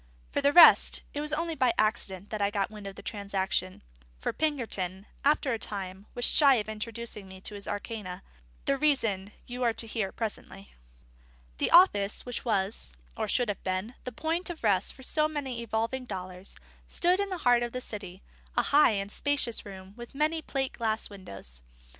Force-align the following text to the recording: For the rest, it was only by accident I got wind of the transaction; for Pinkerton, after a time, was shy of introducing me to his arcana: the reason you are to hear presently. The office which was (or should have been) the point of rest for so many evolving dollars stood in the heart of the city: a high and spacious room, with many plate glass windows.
For 0.31 0.41
the 0.41 0.51
rest, 0.51 1.03
it 1.13 1.21
was 1.21 1.31
only 1.31 1.53
by 1.53 1.73
accident 1.77 2.33
I 2.33 2.49
got 2.49 2.71
wind 2.71 2.87
of 2.87 2.95
the 2.95 3.03
transaction; 3.03 3.83
for 4.19 4.33
Pinkerton, 4.33 5.05
after 5.23 5.53
a 5.53 5.59
time, 5.59 6.07
was 6.15 6.25
shy 6.25 6.55
of 6.55 6.67
introducing 6.67 7.27
me 7.27 7.39
to 7.41 7.53
his 7.53 7.67
arcana: 7.67 8.23
the 8.65 8.77
reason 8.77 9.31
you 9.45 9.61
are 9.61 9.73
to 9.75 9.85
hear 9.85 10.11
presently. 10.11 10.73
The 11.59 11.69
office 11.69 12.25
which 12.25 12.43
was 12.43 12.97
(or 13.15 13.27
should 13.27 13.49
have 13.49 13.63
been) 13.63 13.93
the 14.03 14.11
point 14.11 14.49
of 14.49 14.63
rest 14.63 14.91
for 14.91 15.03
so 15.03 15.27
many 15.27 15.61
evolving 15.61 16.05
dollars 16.05 16.55
stood 16.87 17.19
in 17.19 17.29
the 17.29 17.37
heart 17.45 17.61
of 17.61 17.71
the 17.71 17.79
city: 17.79 18.23
a 18.57 18.63
high 18.63 18.93
and 18.93 19.11
spacious 19.11 19.67
room, 19.67 19.93
with 19.95 20.15
many 20.15 20.41
plate 20.41 20.73
glass 20.73 21.11
windows. 21.11 21.61